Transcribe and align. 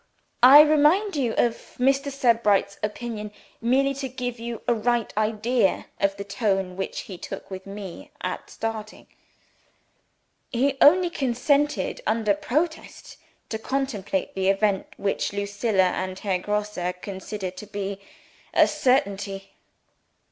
I 0.41 0.61
remind 0.63 1.15
you 1.15 1.33
of 1.37 1.75
Mr. 1.77 2.11
Sebright's 2.11 2.79
opinion 2.81 3.31
merely 3.61 3.93
to 3.93 4.09
give 4.09 4.39
you 4.39 4.63
a 4.67 4.73
right 4.73 5.15
idea 5.15 5.85
of 5.99 6.17
the 6.17 6.23
tone 6.23 6.75
which 6.75 7.01
he 7.01 7.19
took 7.19 7.51
with 7.51 7.67
me 7.67 8.09
at 8.19 8.49
starting. 8.49 9.05
He 10.51 10.75
only 10.81 11.11
consented 11.11 12.01
under 12.07 12.33
protest 12.33 13.17
to 13.49 13.59
contemplate 13.59 14.33
the 14.33 14.49
event 14.49 14.87
which 14.97 15.33
Lucilla 15.33 15.89
and 15.91 16.17
Herr 16.17 16.39
Grosse 16.39 16.79
consider 17.03 17.51
to 17.51 17.67
be 17.67 18.01
a 18.55 18.65
certainty. 18.67 19.53